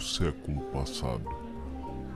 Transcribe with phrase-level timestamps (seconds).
[0.00, 1.24] século passado.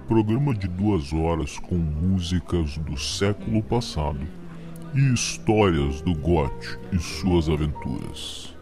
[0.09, 4.21] Programa de duas horas com músicas do século passado
[4.95, 8.55] e histórias do Goth e suas aventuras.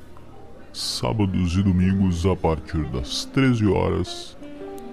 [0.73, 4.37] Sábados e domingos a partir das 13 horas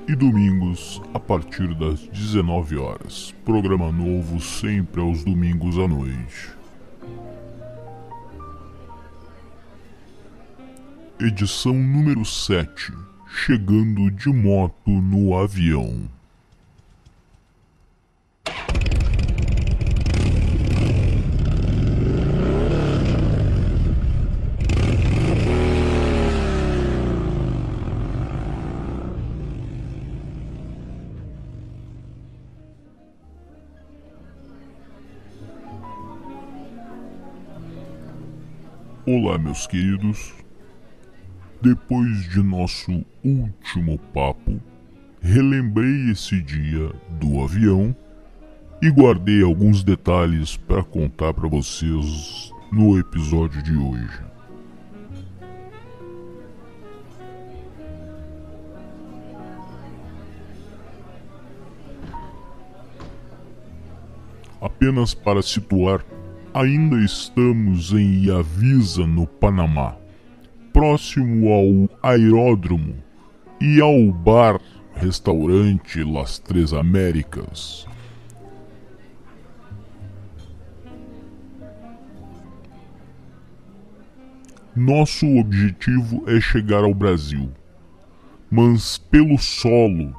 [0.07, 3.33] e domingos a partir das 19 horas.
[3.45, 6.49] Programa novo sempre aos domingos à noite.
[11.19, 12.91] Edição número 7
[13.31, 16.09] Chegando de moto no avião.
[39.05, 40.33] Olá, meus queridos.
[41.61, 44.61] Depois de nosso último papo,
[45.19, 47.93] relembrei esse dia do avião
[48.81, 54.21] e guardei alguns detalhes para contar para vocês no episódio de hoje.
[64.61, 66.05] Apenas para situar,
[66.53, 69.97] ainda estamos em Yavisa, no Panamá
[70.79, 72.95] próximo ao aeródromo
[73.59, 74.61] e ao bar
[74.93, 77.85] restaurante Las Três Américas.
[84.73, 87.51] Nosso objetivo é chegar ao Brasil,
[88.49, 90.15] mas pelo solo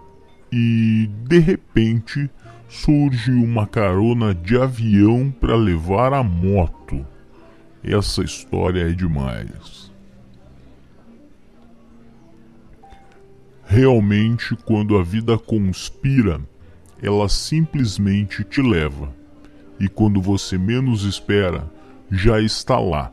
[0.53, 2.29] e de repente
[2.69, 7.03] surge uma carona de avião para levar a moto.
[7.83, 9.90] Essa história é demais.
[13.73, 16.41] Realmente, quando a vida conspira,
[17.01, 19.15] ela simplesmente te leva.
[19.79, 21.71] E quando você menos espera,
[22.11, 23.13] já está lá,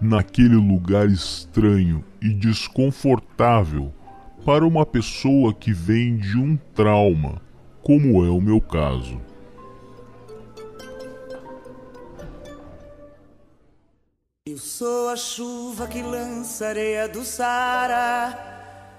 [0.00, 3.92] naquele lugar estranho e desconfortável
[4.44, 7.42] para uma pessoa que vem de um trauma,
[7.82, 9.20] como é o meu caso.
[14.46, 18.55] Eu sou a chuva que lança areia do Sara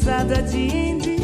[0.00, 1.16] risada de Indy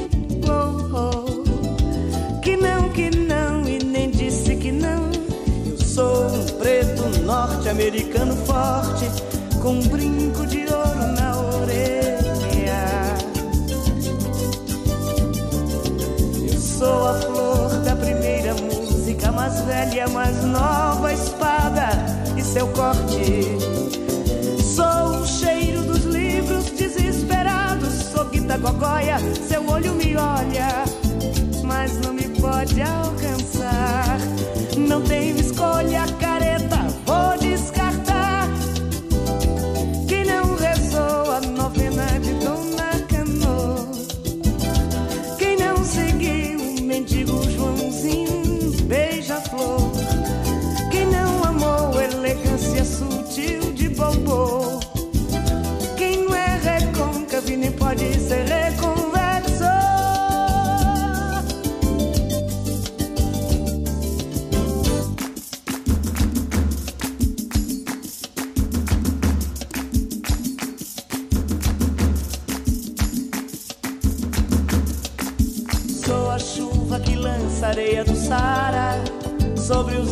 [0.46, 2.40] oh, oh.
[2.42, 5.10] que não, que não e nem disse que não
[5.66, 9.06] eu sou um preto norte-americano forte
[9.62, 13.16] com um brinco de ouro na orelha
[16.52, 21.88] eu sou a flor da primeira música mais velha, mais nova espada
[22.36, 23.85] e seu corte.
[28.46, 29.18] Guita gogóia,
[29.48, 30.84] seu olho me olha,
[31.64, 34.18] mas não me pode alcançar.
[34.76, 35.35] Não tenho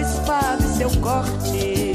[0.00, 1.94] nova espada e seu corte.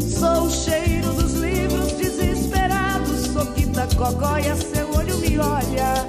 [0.00, 6.06] Sou o cheiro dos livros desesperados, sou Quita Cogóia, seu olho me olha,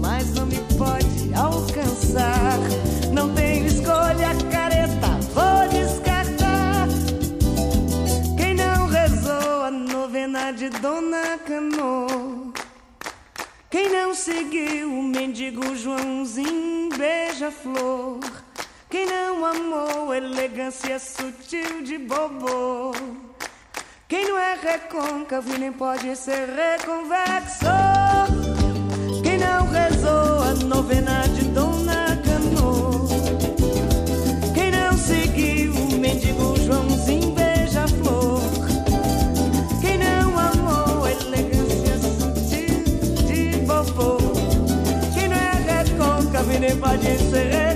[0.00, 2.58] mas não me pode alcançar.
[3.12, 6.88] Não tenho escolha, careta, vou descartar.
[8.36, 12.52] Quem não rezou a novena de Dona Cano?
[13.70, 18.27] Quem não seguiu o mendigo Joãozinho beija-flor?
[19.38, 22.90] Não amou elegância sutil de bobo?
[24.08, 27.64] Quem não é recôncavo nem pode ser reconvexo?
[29.22, 33.06] Quem não rezou a novena de Dona Cano?
[34.54, 38.40] Quem não seguiu o mendigo Joãozinho beija-flor?
[39.80, 42.82] Quem não amou elegância sutil
[43.24, 44.18] de bobo?
[45.14, 47.67] Quem não é recôncavo nem pode ser reconvexo?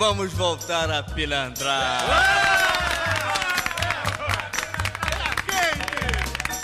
[0.00, 2.02] Vamos voltar a pilantrar.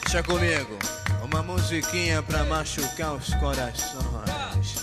[0.00, 0.78] Deixa comigo.
[1.22, 4.76] Uma musiquinha pra machucar os corações.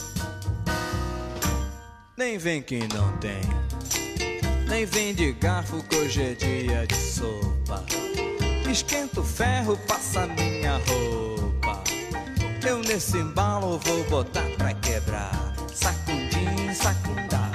[2.15, 3.41] Nem vem que não tem.
[4.67, 7.83] Nem vem de garfo que hoje é dia de sopa.
[8.69, 11.83] Esquenta o ferro, passa minha roupa.
[12.63, 15.55] Eu nesse embalo vou botar pra quebrar.
[15.73, 17.49] Sacudim, sacundá,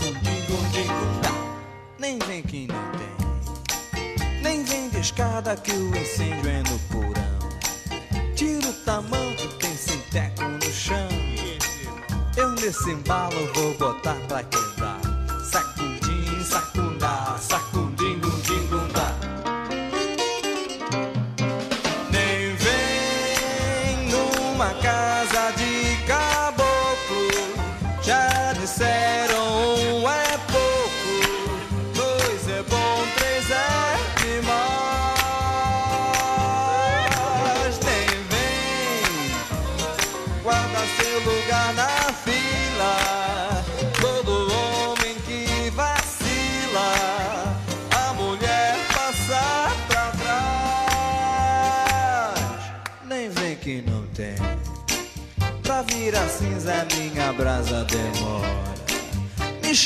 [0.00, 0.39] gundingundá.
[2.10, 4.42] Nem vem que não tem.
[4.42, 7.38] Nem vem de escada que o incêndio é no porão.
[8.34, 11.08] Tira o tamanco, tem sinteco no chão.
[12.36, 15.00] Eu nesse embalo vou botar pra quebrar.
[15.52, 16.89] Sacudim, sacudim,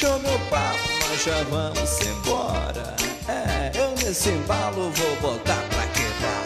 [0.05, 2.95] Me show meu papo, nós já vamos embora.
[3.27, 6.45] É, eu nesse embalo vou botar pra quebrar.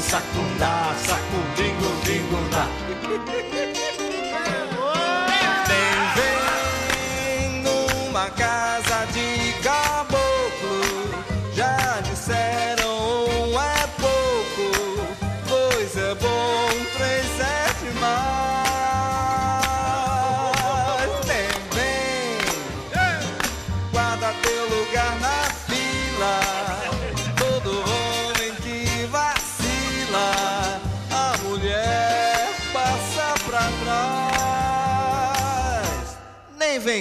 [0.00, 2.66] Sacundá, sacudim, gundingundá.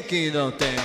[0.10, 0.76] que não tem.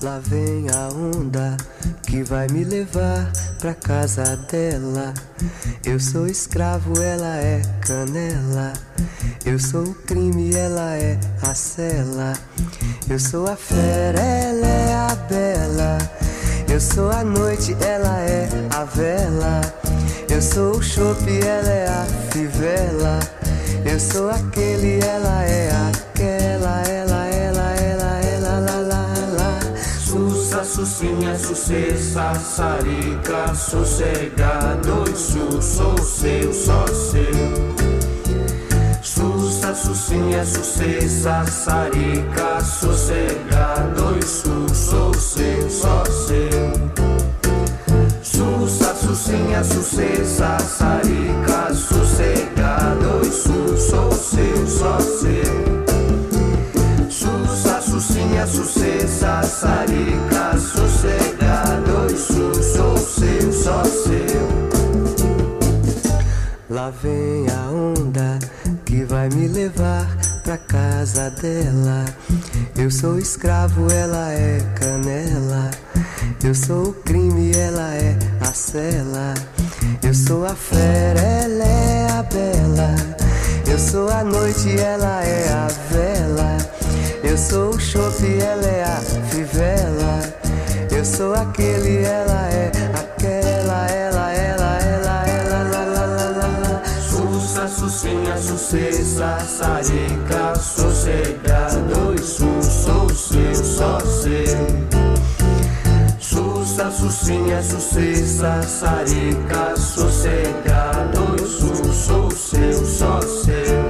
[0.00, 1.56] Lá vem a onda
[2.06, 5.12] que vai me levar pra casa dela.
[5.84, 8.72] Eu sou escravo, ela é canela.
[9.46, 12.32] Eu sou o crime, ela é a cela.
[13.08, 15.98] Eu sou a fera, ela é a bela.
[16.68, 19.60] Eu sou a noite, ela é a vela.
[20.28, 23.20] Eu sou o chope, ela é a fivela.
[23.84, 26.82] Eu sou aquele, ela é aquela.
[26.82, 29.06] Ela, ela, ela, ela, lá, lá,
[29.38, 29.60] lá.
[30.04, 37.95] Sussa, sucinha, sucessa, sarica, sossegado su, sou seu, só seu.
[39.76, 46.72] Sucinha, sucessa, sarica, sossegado e su, sou seu, só seu.
[48.22, 55.86] Sussa, sucinha, sucessa, sarica, sossegado e su, sou seu, só seu.
[57.10, 64.66] Sussa, sucinha, sucessa, sarica, sossegado e su, sou seu, só seu.
[66.70, 68.35] Lá vem a onda
[69.26, 70.06] vai me levar
[70.44, 72.04] pra casa dela.
[72.76, 75.70] Eu sou escravo, ela é canela.
[76.44, 79.34] Eu sou o crime, ela é a cela.
[80.02, 82.94] Eu sou a fera, ela é a bela.
[83.66, 86.56] Eu sou a noite, ela é a vela.
[87.24, 90.20] Eu sou o chope, ela é a fivela.
[90.90, 92.85] Eu sou aquele, ela é
[98.06, 104.46] Sussa, sussinha, sucessa, sarica, sossegado e su, sou seu, só seu.
[106.20, 113.88] Sussa, sussinha, sucessa, sarica, sossegado e su, sou seu, só seu.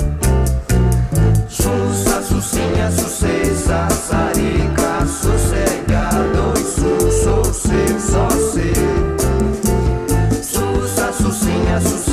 [1.51, 5.76] Sussa, sussinha, sucessa, sarica, sossegado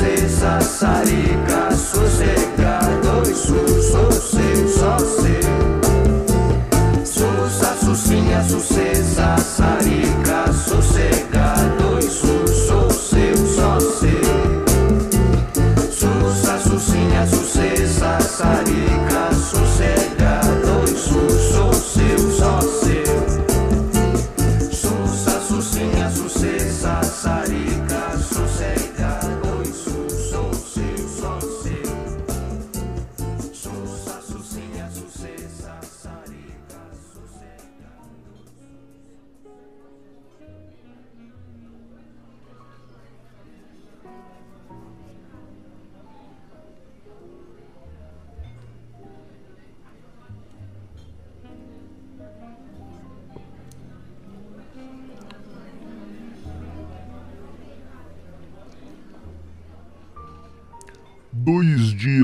[0.04, 5.44] sucessa, sarica, sossegado e seu, só seu.
[7.06, 14.14] Sussa, sussinha, sucessa, sarica, sossegado e seu, só seu.
[15.90, 20.03] Sussa, sussinha, sucessa, sarica, sossegado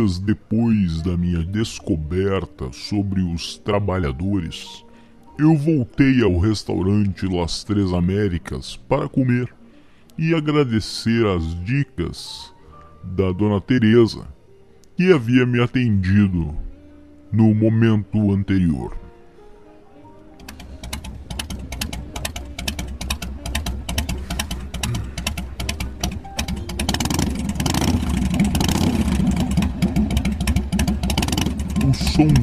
[0.09, 4.83] dias depois da minha descoberta sobre os trabalhadores,
[5.37, 9.53] eu voltei ao restaurante Las Três Américas para comer
[10.17, 12.53] e agradecer as dicas
[13.03, 14.27] da dona Teresa,
[14.97, 16.53] que havia me atendido
[17.31, 18.97] no momento anterior.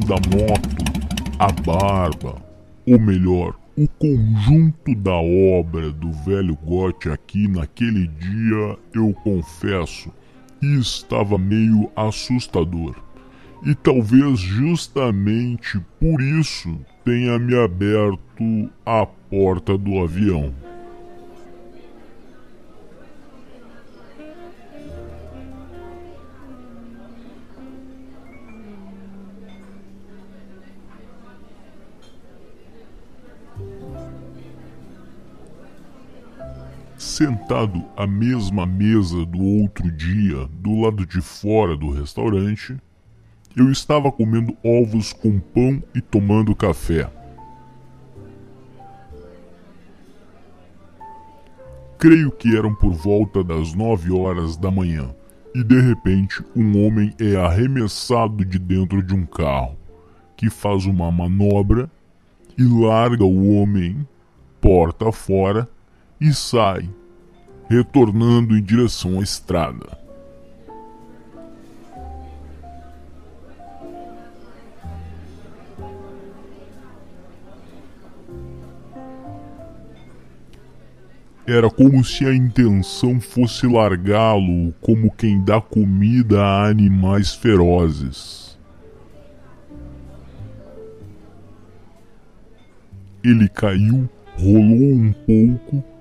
[0.07, 0.69] Da moto,
[1.37, 2.41] a barba,
[2.87, 10.09] ou melhor, o conjunto da obra do velho Gotti aqui naquele dia, eu confesso,
[10.61, 12.95] estava meio assustador.
[13.65, 20.53] E talvez justamente por isso tenha me aberto a porta do avião.
[36.97, 42.75] Sentado à mesma mesa do outro dia, do lado de fora do restaurante,
[43.55, 47.07] eu estava comendo ovos com pão e tomando café.
[51.99, 55.13] Creio que eram por volta das nove horas da manhã,
[55.53, 59.77] e de repente um homem é arremessado de dentro de um carro,
[60.35, 61.91] que faz uma manobra
[62.57, 64.03] e larga o homem
[64.59, 65.69] porta fora
[66.19, 66.89] e sai,
[67.69, 69.97] retornando em direção à estrada.
[81.45, 88.57] Era como se a intenção fosse largá-lo como quem dá comida a animais ferozes.
[93.23, 95.96] Ele caiu, rolou um pouco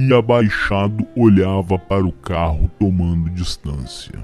[0.00, 4.18] e, abaixado, olhava para o carro tomando distância.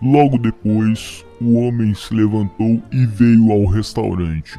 [0.00, 4.58] Logo depois, o homem se levantou e veio ao restaurante.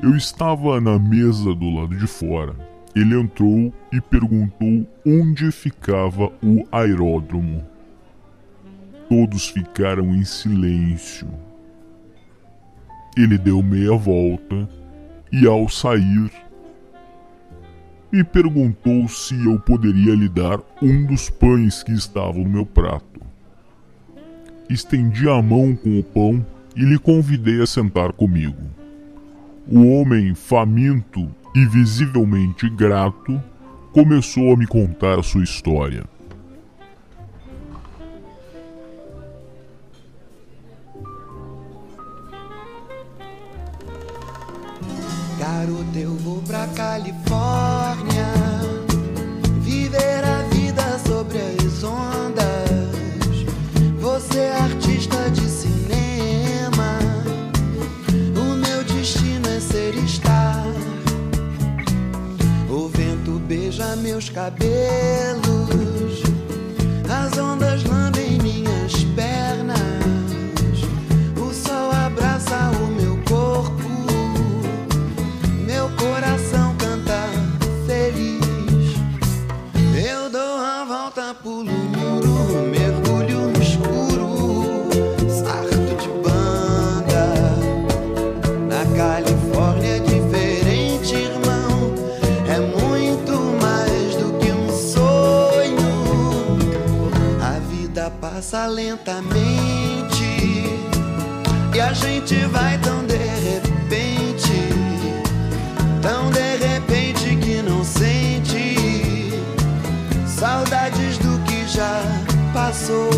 [0.00, 2.54] Eu estava na mesa do lado de fora.
[2.94, 7.69] Ele entrou e perguntou onde ficava o aeródromo.
[9.10, 11.26] Todos ficaram em silêncio.
[13.16, 14.68] Ele deu meia volta
[15.32, 16.30] e, ao sair,
[18.12, 23.20] me perguntou se eu poderia lhe dar um dos pães que estava no meu prato.
[24.68, 28.62] Estendi a mão com o pão e lhe convidei a sentar comigo.
[29.66, 33.42] O homem, faminto e visivelmente grato,
[33.90, 36.04] começou a me contar a sua história.
[45.94, 48.32] eu vou pra Califórnia
[49.60, 53.44] viver a vida sobre as ondas.
[54.00, 56.98] Você é artista de cinema.
[58.36, 60.64] O meu destino é ser estar.
[62.70, 65.69] O vento beija meus cabelos
[98.40, 100.24] passa lentamente
[101.74, 104.70] e a gente vai tão de repente,
[106.00, 109.30] tão de repente que não sente
[110.26, 112.02] saudades do que já
[112.54, 113.10] passou.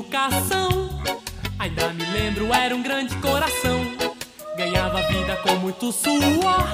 [0.00, 0.88] Educação.
[1.58, 3.80] Ainda me lembro, era um grande coração.
[4.56, 6.66] Ganhava vida com muito suor.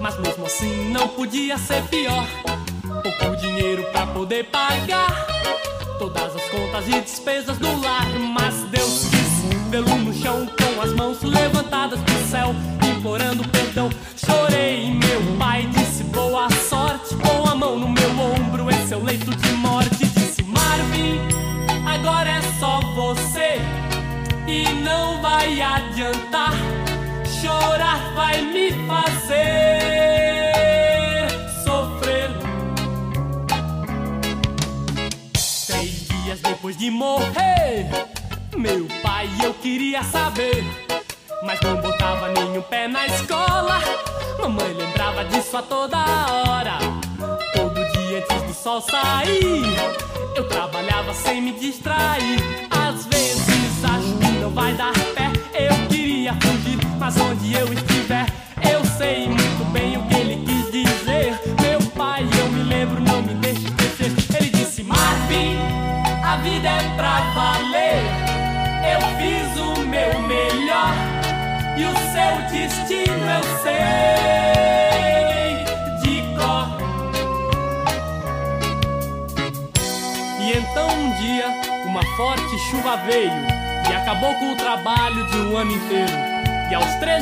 [0.00, 2.26] Mas mesmo assim não podia ser pior.
[3.02, 5.26] Pouco dinheiro pra poder pagar
[5.98, 8.06] todas as contas e despesas do lar.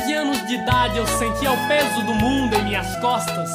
[0.05, 3.49] 14 anos de idade eu sentia o peso do mundo em minhas costas.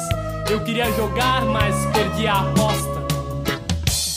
[0.49, 3.05] Eu queria jogar, mas perdi a aposta.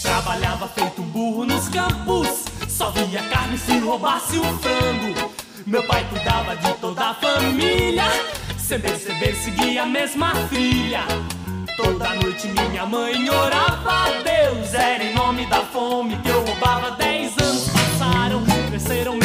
[0.02, 5.32] Trabalhava feito burro nos campos, só via carne se roubasse o frango.
[5.64, 8.04] Meu pai cuidava de toda a família,
[8.58, 11.02] sem perceber seguia a mesma trilha.
[11.76, 16.90] Toda noite minha mãe orava a Deus, era em nome da fome que eu roubava.
[16.92, 19.23] Dez anos passaram, cresceram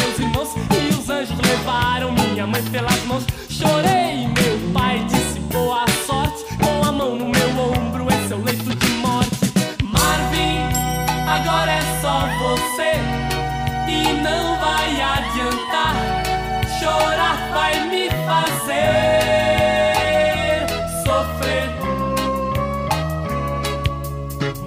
[1.10, 3.26] os anjos levaram minha mãe pelas mãos.
[3.50, 8.44] Chorei, meu pai disse boa sorte, com a mão no meu ombro, esse é o
[8.44, 9.52] leito de morte.
[9.84, 10.60] Marvin,
[11.28, 12.94] agora é só você
[13.88, 15.96] e não vai adiantar.
[16.80, 18.78] Chorar vai me fazer
[21.04, 21.70] sofrer.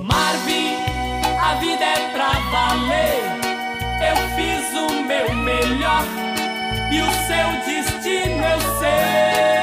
[0.03, 0.75] Marvin,
[1.41, 3.23] a vida é pra valer.
[4.05, 6.32] Eu fiz o meu melhor
[6.93, 9.62] e o seu destino eu sei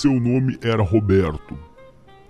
[0.00, 1.58] Seu nome era Roberto.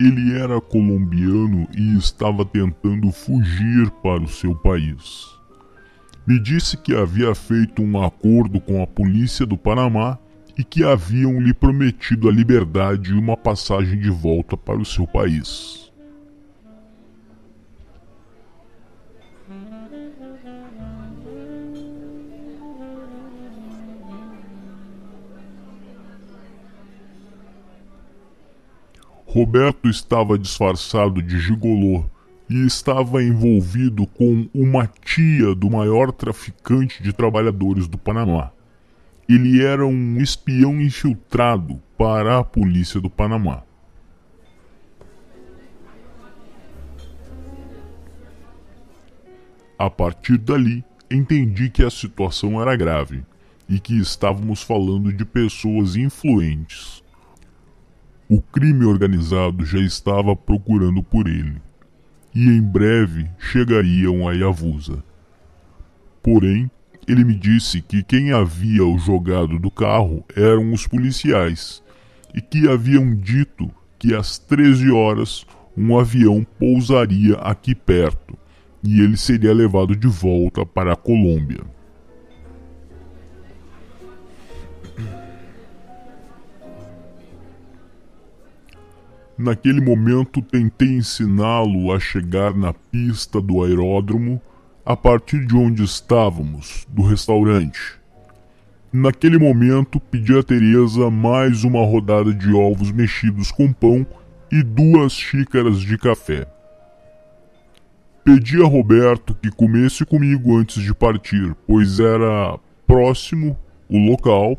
[0.00, 5.26] Ele era colombiano e estava tentando fugir para o seu país.
[6.26, 10.18] Me disse que havia feito um acordo com a polícia do Panamá
[10.56, 15.06] e que haviam lhe prometido a liberdade e uma passagem de volta para o seu
[15.06, 15.87] país.
[29.30, 32.02] Roberto estava disfarçado de gigolô
[32.48, 38.50] e estava envolvido com uma tia do maior traficante de trabalhadores do Panamá.
[39.28, 43.64] Ele era um espião infiltrado para a polícia do Panamá.
[49.78, 53.22] A partir dali, entendi que a situação era grave
[53.68, 57.06] e que estávamos falando de pessoas influentes.
[58.30, 61.56] O crime organizado já estava procurando por ele,
[62.34, 65.02] e em breve chegariam a Yavusa.
[66.22, 66.70] Porém,
[67.06, 71.82] ele me disse que quem havia o jogado do carro eram os policiais,
[72.34, 78.36] e que haviam dito que às 13 horas um avião pousaria aqui perto
[78.82, 81.60] e ele seria levado de volta para a Colômbia.
[89.38, 94.42] Naquele momento tentei ensiná-lo a chegar na pista do aeródromo
[94.84, 98.00] a partir de onde estávamos, do restaurante.
[98.92, 104.04] Naquele momento pedi a Teresa mais uma rodada de ovos mexidos com pão
[104.50, 106.44] e duas xícaras de café.
[108.24, 113.56] Pedi a Roberto que comesse comigo antes de partir, pois era próximo
[113.88, 114.58] o local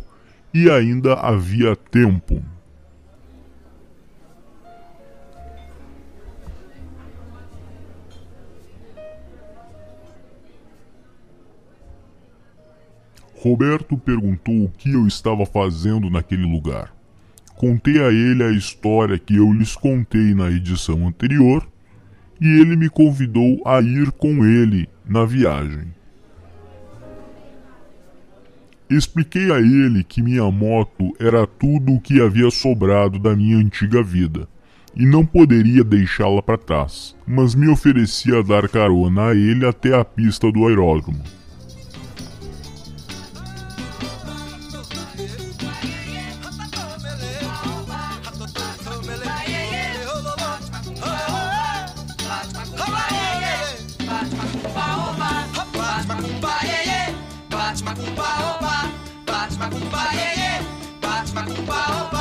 [0.54, 2.42] e ainda havia tempo.
[13.41, 16.93] Roberto perguntou o que eu estava fazendo naquele lugar.
[17.56, 21.65] Contei a ele a história que eu lhes contei na edição anterior
[22.41, 25.88] e ele me convidou a ir com ele na viagem.
[28.89, 34.04] Expliquei a ele que minha moto era tudo o que havia sobrado da minha antiga
[34.04, 34.49] vida
[34.93, 40.04] e não poderia deixá-la para trás, mas me oferecia dar carona a ele até a
[40.04, 41.38] pista do aeródromo.
[59.60, 60.63] Batma kumba, yeah, yeah.
[61.02, 61.76] batma kumba.
[61.76, 62.15] opa.
[62.15, 62.18] Oh,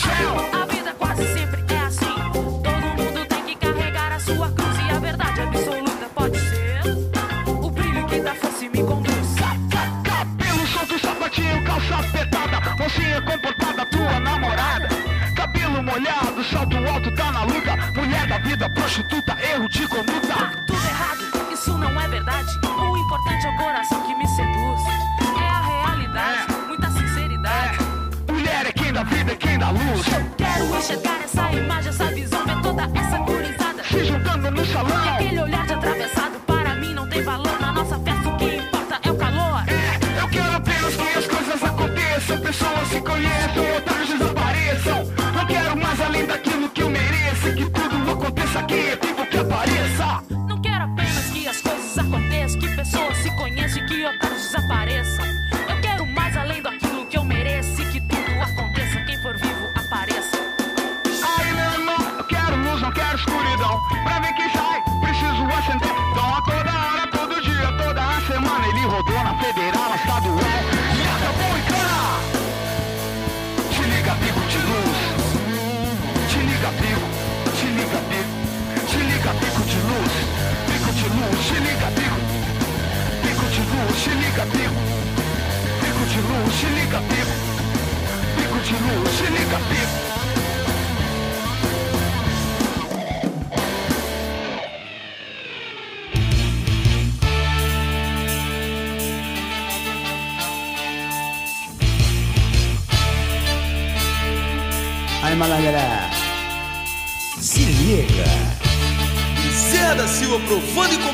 [0.00, 0.59] shout.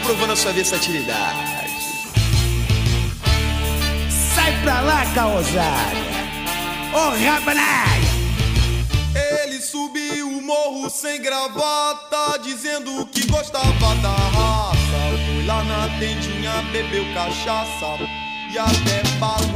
[0.07, 1.66] provando a sua versatilidade.
[4.34, 6.07] Sai pra lá, caosada!
[6.94, 7.16] Ô oh!
[9.18, 14.76] Ele subiu o morro sem gravata, dizendo que gostava da raça.
[15.26, 17.98] Foi lá na tendinha, bebeu cachaça
[18.52, 19.55] e até balão.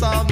[0.00, 0.29] some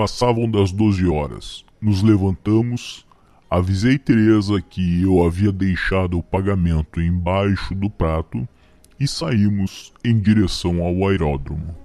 [0.00, 1.62] passavam das 12 horas.
[1.78, 3.06] Nos levantamos.
[3.50, 8.48] Avisei Teresa que eu havia deixado o pagamento embaixo do prato
[8.98, 11.76] e saímos em direção ao aeródromo.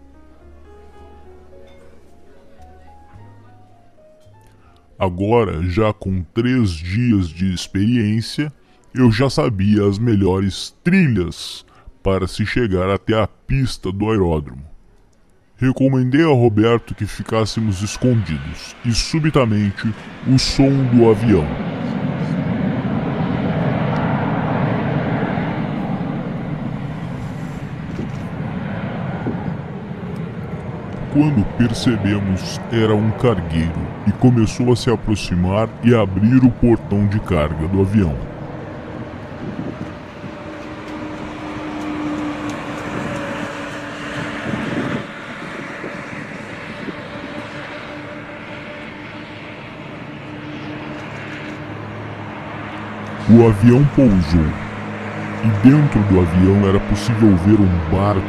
[4.98, 8.50] Agora, já com três dias de experiência,
[8.94, 11.66] eu já sabia as melhores trilhas
[12.02, 14.65] para se chegar até a pista do aeródromo.
[15.58, 19.88] Recomendei a Roberto que ficássemos escondidos e subitamente
[20.28, 21.46] o som do avião.
[31.14, 33.72] Quando percebemos, era um cargueiro
[34.06, 38.35] e começou a se aproximar e abrir o portão de carga do avião.
[53.28, 54.46] O avião pousou
[55.44, 58.22] e dentro do avião era possível ver um barco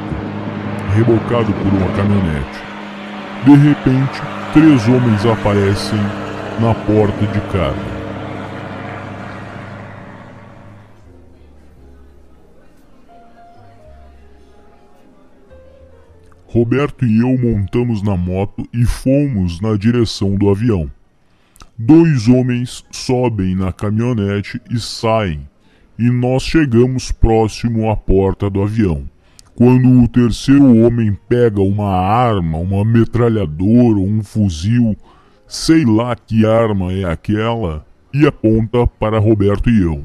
[0.94, 2.62] rebocado por uma caminhonete.
[3.44, 4.22] De repente,
[4.54, 5.98] três homens aparecem
[6.58, 7.96] na porta de carga.
[16.46, 20.90] Roberto e eu montamos na moto e fomos na direção do avião.
[21.78, 25.46] Dois homens sobem na caminhonete e saem,
[25.98, 29.04] e nós chegamos próximo à porta do avião.
[29.54, 34.96] Quando o terceiro homem pega uma arma, uma metralhadora ou um fuzil,
[35.46, 40.02] sei lá que arma é aquela, e aponta para Roberto e eu.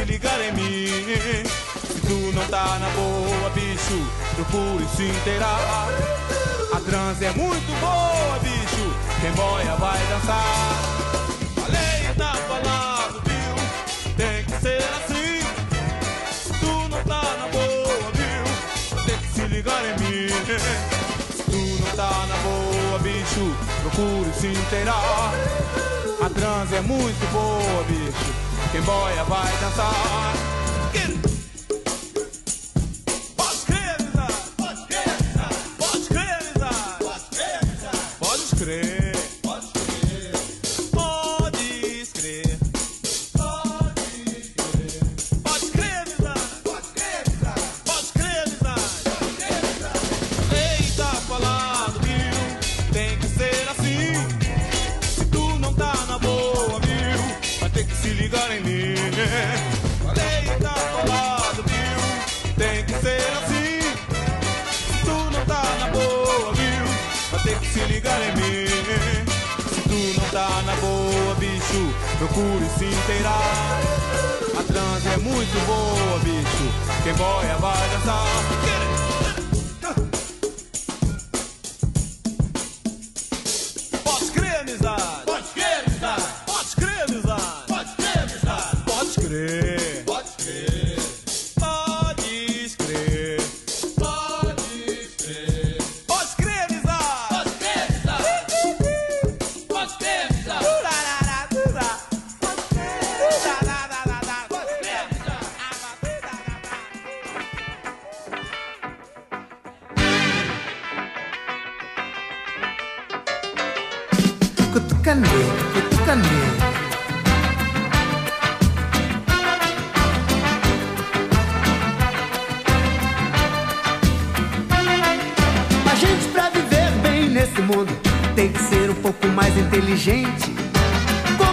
[0.00, 1.44] Se ligar em mim.
[1.86, 5.88] Se tu não tá na boa, bicho, procure se inteirar.
[6.72, 8.94] A transe é muito boa, bicho.
[9.20, 10.74] Quem boia vai dançar.
[11.54, 14.14] Falei, tá falado, viu?
[14.16, 15.40] Tem que ser assim.
[16.32, 19.04] Se tu não tá na boa, viu?
[19.04, 20.28] Ter que se ligar em mim.
[21.36, 25.32] Se tu não tá na boa, bicho, procure se inteirar.
[26.24, 28.49] A transe é muito boa, bicho.
[28.72, 30.60] Quem boia vai dançar.
[30.60, 30.69] Get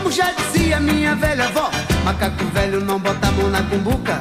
[0.08, 1.70] Como já dizia minha velha avó,
[2.06, 4.18] macaco velho não bota a mão na cumbuca.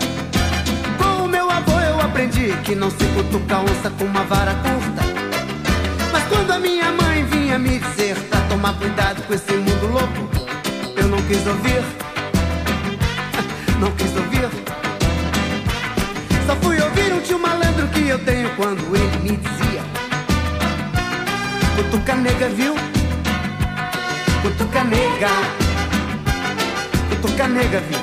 [0.98, 5.02] Com o meu avô eu aprendi que não se cutuca onça com uma vara curta.
[6.10, 10.28] Mas quando a minha mãe vinha me dizer pra tomar cuidado com esse mundo louco,
[10.96, 11.84] eu não quis ouvir.
[13.78, 14.50] Não quis ouvir.
[16.46, 19.82] Só fui ouvir um tio malandro que eu tenho quando ele me dizia:
[21.76, 22.74] Cutuca nega, viu?
[24.42, 25.65] Cutuca nega.
[27.08, 27.98] Cutuca nega, viu?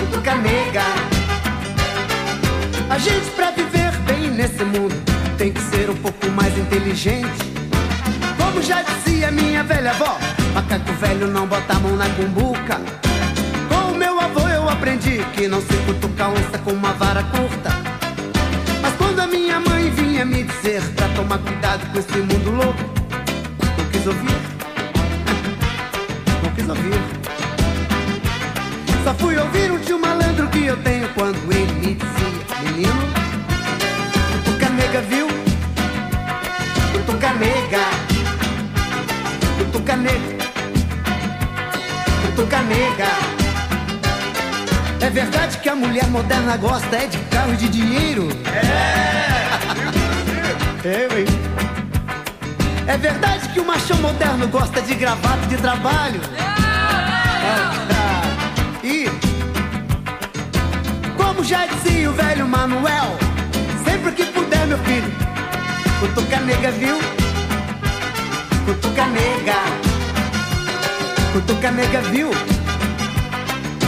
[0.00, 0.82] Cutuca nega.
[2.90, 4.94] A gente pra viver bem nesse mundo
[5.36, 7.52] tem que ser um pouco mais inteligente.
[8.36, 10.18] Como já dizia minha velha avó,
[10.54, 12.80] macaco velho não bota a mão na cumbuca.
[13.68, 17.70] Com o meu avô eu aprendi que não se cutuca onça com uma vara curta.
[18.80, 22.84] Mas quando a minha mãe vinha me dizer pra tomar cuidado com esse mundo louco,
[23.78, 24.53] não quis ouvir.
[26.54, 27.00] Quis ouvir.
[29.02, 32.28] Só fui ouvir um tio malandro que eu tenho quando ele me dizia,
[32.62, 33.02] menino,
[34.44, 35.26] cutuca nega, viu?
[36.92, 38.14] Cutuca nega.
[39.96, 40.44] nega.
[42.22, 43.08] Cutuca nega.
[45.00, 48.28] É verdade que a mulher moderna gosta é de carro e de dinheiro?
[48.46, 49.34] É!
[50.88, 51.53] é, ué.
[52.86, 56.20] É verdade que o machão moderno gosta de gravata de trabalho?
[56.38, 58.22] Ah,
[58.82, 59.08] E,
[61.16, 63.16] como já dizia o velho Manuel,
[63.84, 65.10] sempre que puder, meu filho,
[65.98, 66.98] cutuca nega, viu?
[68.66, 69.56] Cutuca nega,
[71.32, 72.30] cutuca nega, viu?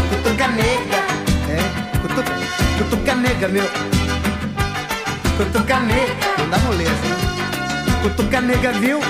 [0.08, 1.02] Cutuca nega,
[1.50, 2.32] é, cutuca,
[2.78, 3.70] cutuca nega, meu.
[5.36, 7.25] Cutuca nega, não dá moleza.
[8.06, 9.00] Cutuca nega, viu?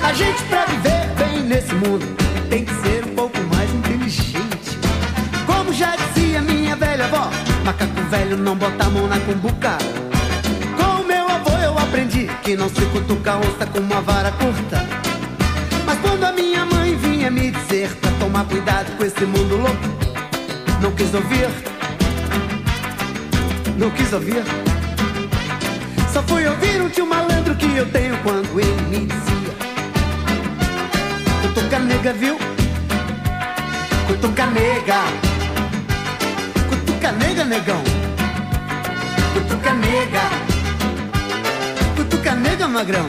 [0.00, 2.06] A gente pra viver bem nesse mundo
[2.48, 4.78] tem que ser um pouco mais inteligente.
[5.44, 7.28] Como já dizia minha velha avó,
[7.64, 9.76] macaco velho não bota a mão na cumbuca.
[10.76, 14.86] Com meu avô eu aprendi que não se cutuca onça com uma vara curta.
[15.84, 20.80] Mas quando a minha mãe vinha me dizer pra tomar cuidado com esse mundo louco,
[20.80, 21.48] não quis ouvir.
[23.76, 24.69] Não quis ouvir.
[26.20, 29.54] Só fui ouvir um tio malandro que eu tenho quando ele me dizia
[31.40, 32.36] Cutuca nega, viu?
[34.06, 35.00] Cutuca nega.
[36.68, 37.82] Cutuca nega, negão.
[39.32, 40.20] Cutuca nega.
[41.96, 43.06] Cutuca nega, magrão.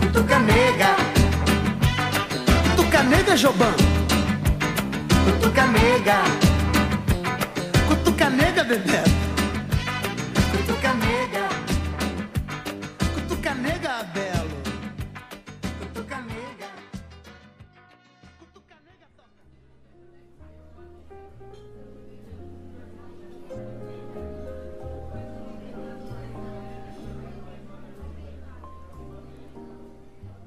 [0.00, 0.96] Cutuca nega.
[2.74, 3.74] Cutuca nega, Jobão.
[5.24, 6.22] Cutuca nega.
[7.88, 8.64] Cutuca nega,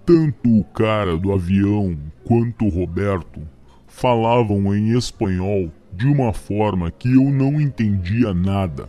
[0.06, 3.42] Tanto o cara do avião quanto o Roberto
[3.88, 8.88] falavam em espanhol de uma forma que eu não entendia nada.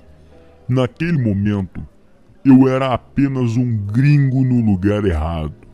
[0.69, 1.81] Naquele momento,
[2.45, 5.66] eu era apenas um gringo no lugar errado.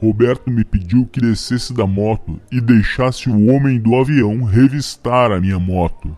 [0.00, 5.40] Roberto me pediu que descesse da moto e deixasse o homem do avião revistar a
[5.40, 6.16] minha moto.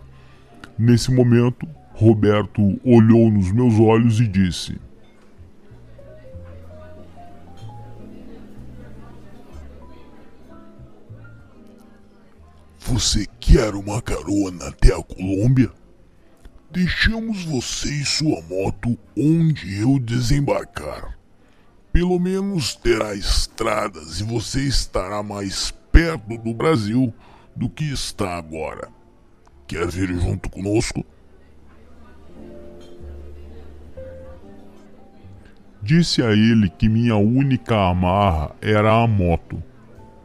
[0.78, 4.78] Nesse momento, Roberto olhou nos meus olhos e disse:
[12.80, 15.70] Você quer uma carona até a Colômbia?
[16.70, 21.19] Deixamos você e sua moto onde eu desembarcar.
[21.92, 27.12] Pelo menos terá estradas e você estará mais perto do Brasil
[27.54, 28.88] do que está agora.
[29.66, 31.04] Quer vir junto conosco?
[35.82, 39.60] Disse a ele que minha única amarra era a moto.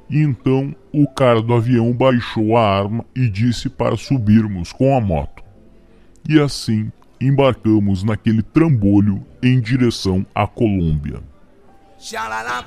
[0.10, 5.44] Então o cara do avião baixou a arma e disse para subirmos com a moto.
[6.30, 11.22] E assim embarcamos naquele trambolho em direção à Colômbia.
[12.06, 12.64] sha la la,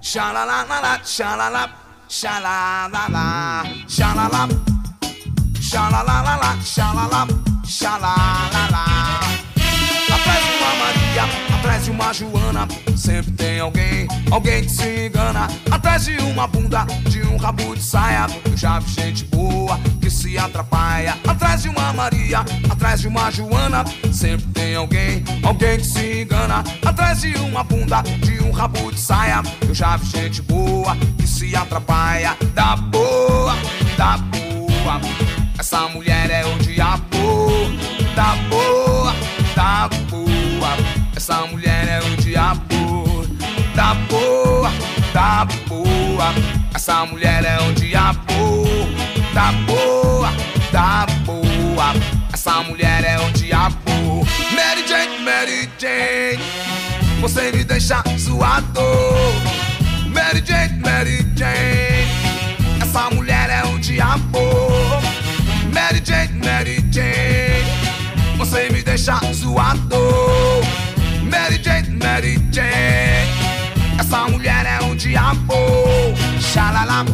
[0.00, 1.68] sha la la la la, sha la la,
[2.08, 4.48] sha la la la, sha la la,
[5.60, 7.26] sha la la la la, sha la la,
[7.66, 8.14] sha la
[8.54, 9.01] la la.
[12.02, 15.46] Uma Joana, sempre tem alguém, alguém que se engana.
[15.70, 20.10] Atrás de uma bunda, de um rabo de saia, eu já vi gente boa que
[20.10, 21.16] se atrapalha.
[21.26, 26.64] Atrás de uma Maria, atrás de uma Joana, sempre tem alguém, alguém que se engana.
[26.84, 31.26] Atrás de uma bunda, de um rabo de saia, eu já vi gente boa que
[31.26, 32.36] se atrapalha.
[32.52, 33.54] Da boa,
[33.96, 35.00] da boa,
[35.56, 37.12] essa mulher é o diabo.
[38.16, 39.14] Da boa,
[39.54, 40.01] da boa,
[41.22, 43.24] essa mulher é o diabo.
[43.76, 44.72] Da boa,
[45.14, 46.34] da boa,
[46.74, 48.66] essa mulher é o diabo.
[49.32, 50.32] Da boa,
[50.72, 51.94] da boa,
[52.32, 54.26] essa mulher é o diabo.
[54.52, 56.42] Mary Jane, Mary Jane,
[57.20, 58.82] você me deixa zoado.
[60.12, 64.40] Mary Jane, Mary Jane, essa mulher é o diabo.
[65.72, 70.02] Mary Jane, Mary Jane, você me deixa zoado.
[71.32, 73.28] Mary Jane, Mary Jane,
[73.98, 75.56] essa mulher é um diabo.
[76.38, 77.04] Xalala,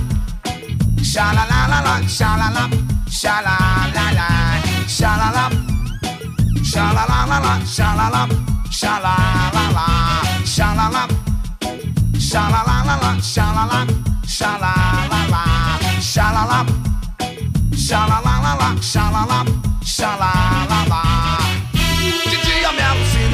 [1.03, 2.65] xalalala, xalala,
[3.09, 4.37] xalalala,
[4.89, 5.45] xalala,
[6.71, 8.23] xalalala, xalala,
[8.81, 9.83] xalalala,
[10.45, 11.03] xalala,
[12.19, 13.81] xalalala, xalala,
[14.37, 15.43] xalalala,
[16.13, 16.67] xalala.
[17.89, 19.39] Xalalala, xalala,
[19.83, 21.08] xalalala.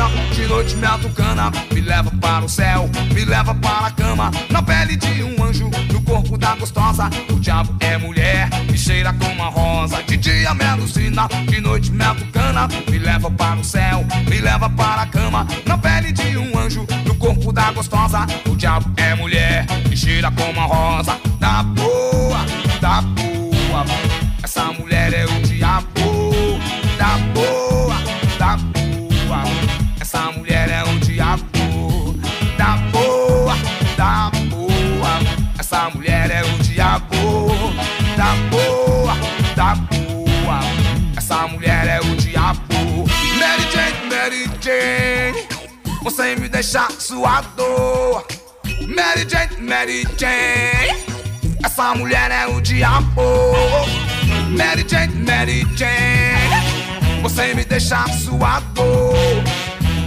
[0.04, 1.50] Medicina, de noite me atucana.
[1.72, 4.30] Me leva para o céu, me leva para a cama.
[4.50, 7.08] Na pele de um anjo, no corpo da gostosa.
[7.30, 10.02] O diabo é mulher, me cheira como uma rosa.
[10.02, 12.68] De dia me alucina, de noite me atucana.
[12.90, 15.46] Me leva para o céu, me leva para a cama.
[15.66, 18.26] Na pele de um anjo, no corpo da gostosa.
[18.48, 21.18] O diabo é mulher, me cheira como uma rosa.
[21.38, 22.44] Da boa,
[22.80, 23.84] da boa.
[24.42, 25.93] Essa mulher é o diabo.
[35.64, 37.48] Essa mulher é o diabo.
[38.18, 39.16] Da boa,
[39.56, 40.60] da boa.
[41.16, 43.06] Essa mulher é o diabo.
[43.38, 45.48] Mary Jane, Mary Jane.
[46.02, 48.22] Você me deixa suado.
[48.94, 51.02] Mary Jane, Mary Jane.
[51.64, 53.22] Essa mulher é o diabo.
[54.50, 57.22] Mary Jane, Mary Jane.
[57.22, 58.84] Você me deixa suado.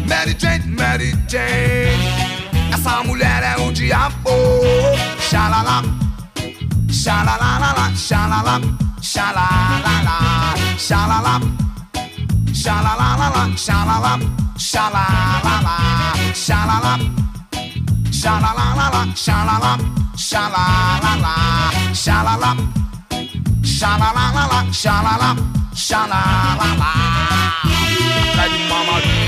[0.07, 2.36] Mary Jane, Mary Jane.
[2.77, 4.35] Essa mulher é o diabo.
[5.29, 5.81] Xalala,
[6.91, 8.61] xalalalala, xalala,
[9.01, 10.17] xalalala,
[10.77, 11.33] xalala,
[12.53, 14.13] xalalalala, xalala,
[14.69, 15.75] xalalala,
[16.45, 16.93] xalala,
[18.21, 19.73] xalalala, xalala,
[20.29, 21.35] xalalala,
[22.03, 22.51] xalala,
[23.65, 25.29] xalalala, xalala,
[25.73, 26.91] xalalala.
[28.29, 29.26] Atrás de uma Maria,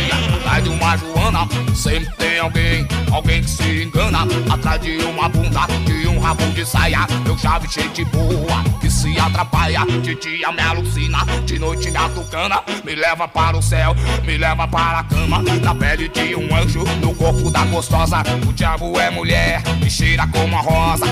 [0.50, 4.20] atrás de uma Joana, sempre tem alguém, alguém que se engana.
[4.52, 9.18] Atrás de uma bunda, de um rabo de saia, eu vi gente boa que se
[9.20, 9.86] atrapalha.
[10.02, 13.96] De dia me alucina, de noite me atucana, me leva para o céu,
[14.26, 15.42] me leva para a cama.
[15.62, 20.28] Na pele de um anjo, no corpo da gostosa, o diabo é mulher, me cheira
[20.28, 21.06] como a rosa.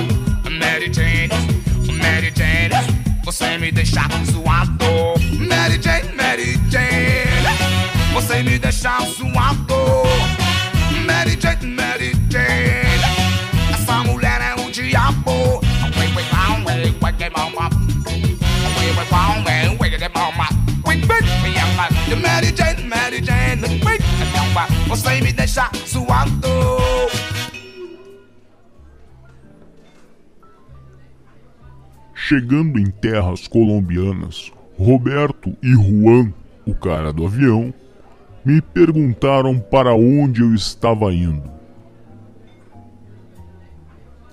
[0.50, 1.30] Mary Jane,
[2.02, 3.08] Mary Jane.
[3.24, 4.86] Você me deixa suado
[5.38, 7.07] Mary Jane, Mary Jane
[8.18, 9.76] Você me deixa suado
[11.06, 13.00] Mary Jane, Mary Jane.
[13.72, 15.62] Essa mulher é um diabo.
[22.20, 23.82] Mary Jane, Mary Jane.
[24.88, 26.50] Você me deixa suado
[32.16, 36.34] Chegando em terras colombianas, Roberto e Juan,
[36.66, 37.72] o cara do avião,
[38.48, 41.52] me perguntaram para onde eu estava indo.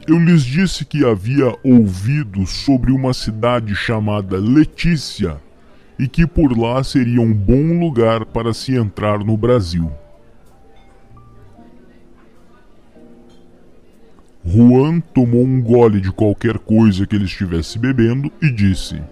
[0.07, 5.43] Eu lhes disse que havia ouvido sobre uma cidade chamada Letícia
[5.99, 9.91] e que por lá seria um bom lugar para se entrar no Brasil.
[14.47, 19.03] Juan tomou um gole de qualquer coisa que ele estivesse bebendo e disse: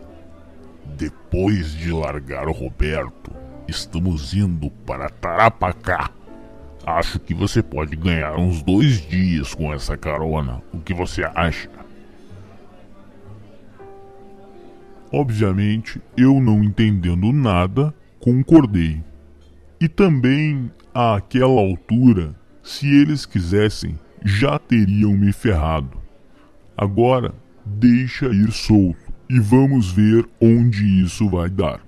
[0.96, 6.10] Depois de largar Roberto, estamos indo para Tarapacá.
[6.84, 10.62] Acho que você pode ganhar uns dois dias com essa carona.
[10.72, 11.70] O que você acha?
[15.12, 19.02] Obviamente, eu não entendendo nada, concordei.
[19.80, 26.00] E também, àquela altura, se eles quisessem, já teriam me ferrado.
[26.76, 27.34] Agora,
[27.64, 31.80] deixa ir solto e vamos ver onde isso vai dar.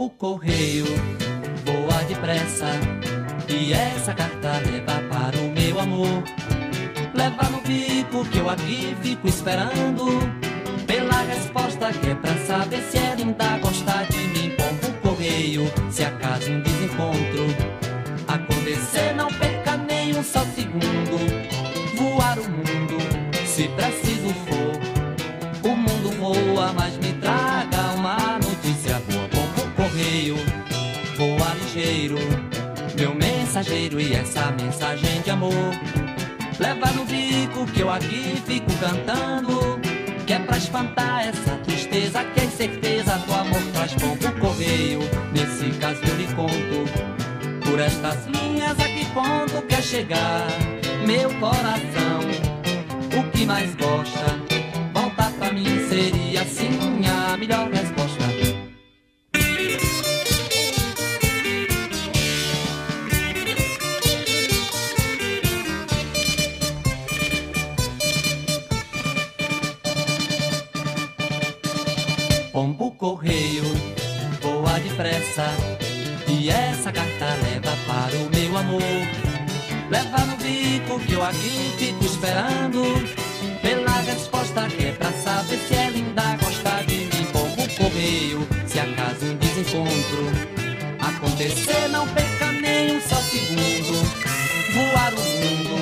[0.00, 0.86] Pombo correio,
[1.62, 2.70] voa depressa.
[3.46, 6.24] E essa carta leva para o meu amor.
[7.12, 10.06] Leva no bico que eu aqui fico esperando.
[10.86, 14.56] Pela resposta que é pra saber se ela ainda gosta de mim.
[14.56, 17.44] Pombo correio, se acaso um desencontro
[18.26, 21.18] acontecer, não perca nem um só segundo.
[21.96, 22.96] Voar o mundo,
[23.44, 24.19] se preciso
[33.98, 35.52] e essa mensagem de amor.
[36.58, 39.80] Leva no bico que eu aqui fico cantando.
[40.26, 45.00] Que é pra espantar essa tristeza, que é certeza do amor traz pombo correio.
[45.32, 47.68] Nesse caso eu lhe conto.
[47.68, 50.46] Por estas linhas a que ponto quer chegar
[51.06, 52.20] meu coração?
[53.18, 54.38] O que mais gosta?
[54.92, 58.29] Voltar pra mim seria assim a melhor resposta.
[76.28, 78.82] E essa carta leva para o meu amor.
[79.90, 82.82] Leva no bico que eu aqui fico esperando.
[83.62, 87.26] Pela resposta que é pra saber se ela ainda gosta de mim.
[87.32, 90.60] Como correio, se acaso um desencontro
[91.00, 94.20] acontecer, não perca nem um só segundo.
[94.72, 95.74] Voar o mundo,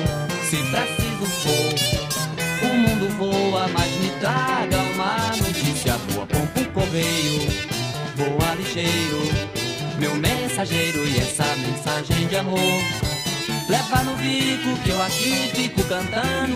[0.49, 2.69] se preciso for.
[2.69, 6.25] O mundo voa, mas me traga uma notícia boa.
[6.25, 7.47] Pompo correio,
[8.15, 9.38] voa ligeiro.
[9.99, 12.81] Meu mensageiro e essa mensagem de amor.
[13.67, 16.55] Leva no bico que eu aqui fico cantando.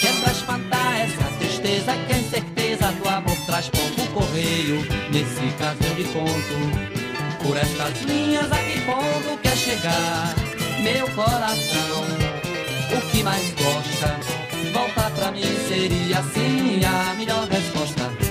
[0.00, 4.80] Que é pra espantar essa tristeza que a incerteza do amor traz pompo correio.
[5.12, 7.42] Nesse caso eu lhe conto.
[7.42, 10.34] Por estas linhas a que ponto quer chegar
[10.82, 12.04] meu coração?
[12.96, 14.18] O que mais gosta?
[14.72, 18.23] Volta pra mim seria assim a melhor resposta.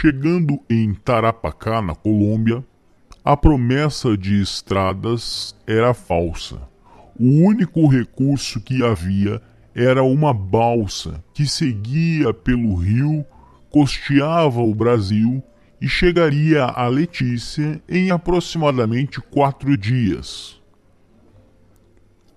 [0.00, 2.64] Chegando em Tarapacá, na Colômbia,
[3.24, 6.62] a promessa de estradas era falsa.
[7.18, 9.42] O único recurso que havia
[9.74, 13.26] era uma balsa que seguia pelo rio,
[13.70, 15.42] costeava o Brasil
[15.80, 20.62] e chegaria a Letícia em aproximadamente quatro dias.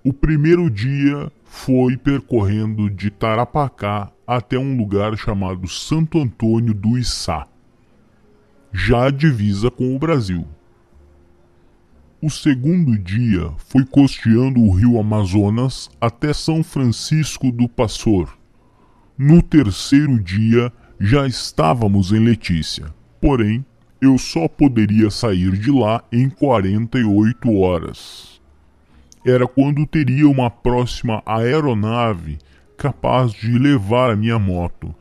[0.04, 7.51] O primeiro dia foi percorrendo de Tarapacá até um lugar chamado Santo Antônio do Içá,
[8.74, 10.48] já divisa com o Brasil.
[12.22, 18.38] O segundo dia foi costeando o rio Amazonas até São Francisco do Passor.
[19.18, 23.66] No terceiro dia já estávamos em Letícia, porém
[24.00, 28.42] eu só poderia sair de lá em 48 horas.
[29.26, 32.40] Era quando teria uma próxima aeronave
[32.78, 34.94] capaz de levar a minha moto.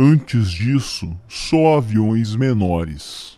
[0.00, 3.36] Antes disso, só aviões menores.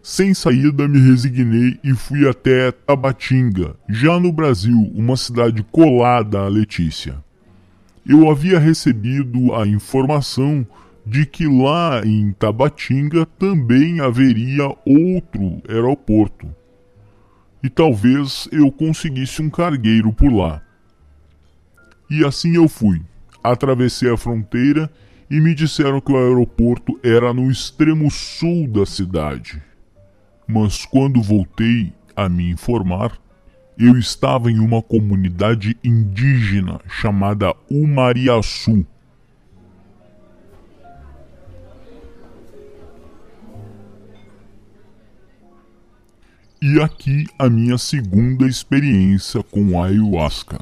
[0.00, 6.48] Sem saída, me resignei e fui até Tabatinga, já no Brasil, uma cidade colada a
[6.48, 7.16] Letícia.
[8.08, 10.64] Eu havia recebido a informação
[11.04, 16.48] de que lá em Tabatinga também haveria outro aeroporto.
[17.62, 20.62] E talvez eu conseguisse um cargueiro por lá.
[22.10, 23.02] E assim eu fui.
[23.42, 24.90] Atravessei a fronteira
[25.30, 29.62] e me disseram que o aeroporto era no extremo sul da cidade.
[30.46, 33.18] Mas quando voltei a me informar,
[33.78, 38.86] eu estava em uma comunidade indígena chamada Umariaçu
[46.60, 50.58] E aqui a minha segunda experiência com ayahuasca.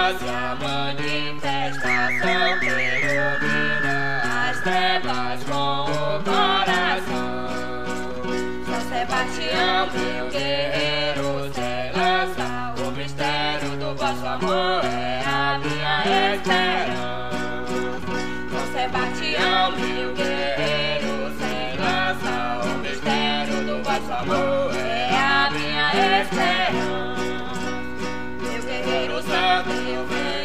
[0.00, 2.66] Rio Oxóssi a manifestação que
[3.06, 3.98] ilumina
[4.48, 5.86] as trevas com o
[6.24, 7.46] coração.
[8.64, 12.48] São Sebastião, meu guerreiro, se lança.
[12.82, 16.02] O mistério do vosso amor é a minha
[16.34, 17.70] esperança.
[18.50, 22.34] São Sebastião, meu guerreiro, se lança.
[22.64, 26.79] O mistério do vosso amor é a minha esperança.
[29.66, 30.39] Meu guerreiro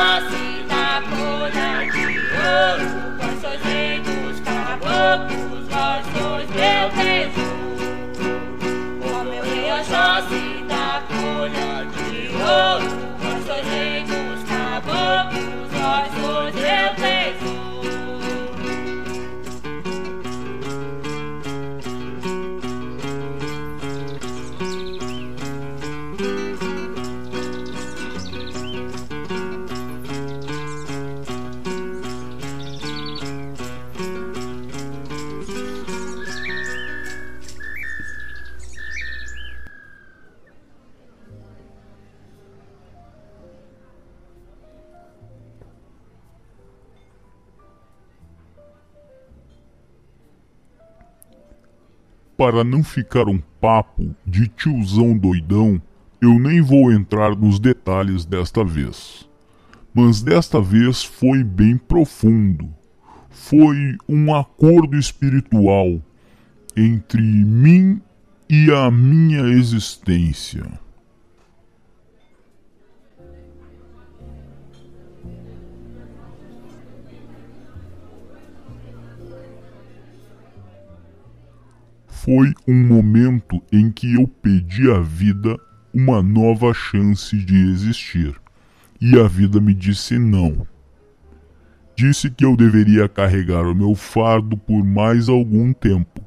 [0.00, 4.00] Oxóssi da folha de ouro, vós sois rei
[4.40, 6.06] caboclos, vós
[6.48, 7.29] meu tesouro.
[52.40, 55.78] Para não ficar um papo de tiozão doidão,
[56.22, 59.28] eu nem vou entrar nos detalhes desta vez.
[59.92, 62.66] Mas desta vez foi bem profundo.
[63.28, 66.00] Foi um acordo espiritual
[66.74, 68.00] entre mim
[68.48, 70.64] e a minha existência.
[82.22, 85.58] Foi um momento em que eu pedi à vida
[85.92, 88.38] uma nova chance de existir.
[89.00, 90.66] E a vida me disse não.
[91.96, 96.22] Disse que eu deveria carregar o meu fardo por mais algum tempo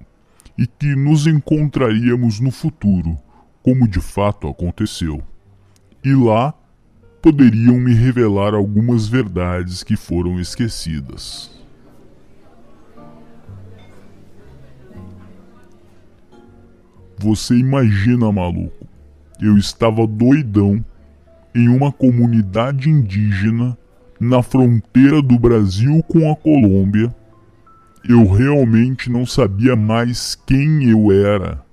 [0.58, 3.16] e que nos encontraríamos no futuro,
[3.62, 5.22] como de fato aconteceu.
[6.04, 6.56] E lá
[7.22, 11.52] poderiam me revelar algumas verdades que foram esquecidas.
[17.24, 18.86] Você imagina, maluco?
[19.42, 20.84] Eu estava doidão
[21.56, 23.78] em uma comunidade indígena
[24.20, 27.16] na fronteira do Brasil com a Colômbia.
[28.04, 31.64] Eu realmente não sabia mais quem eu era.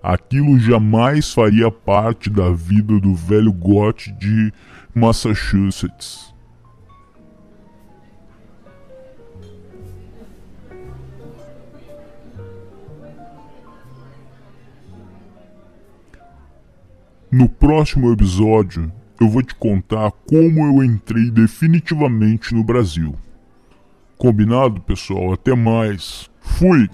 [0.00, 4.52] Aquilo jamais faria parte da vida do velho Gotti de
[4.94, 6.29] Massachusetts.
[17.32, 18.90] No próximo episódio,
[19.20, 23.14] eu vou te contar como eu entrei definitivamente no Brasil.
[24.18, 25.34] Combinado, pessoal?
[25.34, 26.28] Até mais.
[26.40, 26.90] Fui!